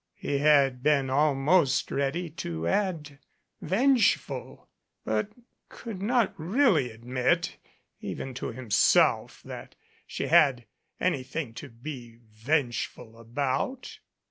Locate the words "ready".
1.91-2.27